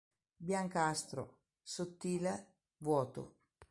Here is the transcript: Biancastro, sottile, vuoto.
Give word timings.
Biancastro, 0.45 1.41
sottile, 1.61 2.53
vuoto. 2.77 3.35